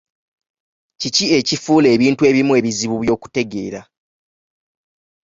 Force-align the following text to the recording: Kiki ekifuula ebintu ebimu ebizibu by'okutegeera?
Kiki 0.99 1.25
ekifuula 1.37 1.87
ebintu 1.95 2.21
ebimu 2.29 2.51
ebizibu 2.59 2.95
by'okutegeera? 3.01 3.81